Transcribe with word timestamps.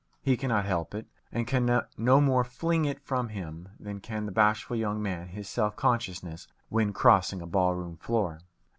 He 0.23 0.35
cannot 0.35 0.65
help 0.65 0.95
it, 0.95 1.05
and 1.31 1.45
can 1.45 1.83
no 1.95 2.19
more 2.21 2.43
fling 2.43 2.85
it 2.85 2.99
from 2.99 3.29
him 3.29 3.69
than 3.79 3.99
can 3.99 4.25
the 4.25 4.31
bashful 4.31 4.75
young 4.75 4.99
man 4.99 5.27
his 5.27 5.47
self 5.47 5.75
consciousness 5.75 6.47
when 6.69 6.91
crossing 6.91 7.39
a 7.39 7.45
ballroom 7.45 7.97
floor. 7.97 8.39